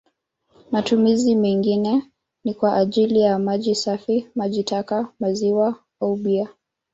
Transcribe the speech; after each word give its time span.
Matumizi 0.71 1.35
mengine 1.35 2.11
ni 2.43 2.53
kwa 2.53 2.77
ajili 2.77 3.19
ya 3.21 3.39
maji 3.39 3.75
safi, 3.75 4.27
maji 4.35 4.63
taka, 4.63 5.13
maziwa 5.19 5.75
au 6.01 6.15
bia. 6.15 6.49